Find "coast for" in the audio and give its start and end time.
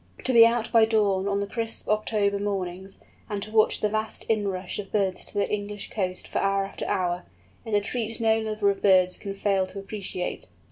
5.91-6.39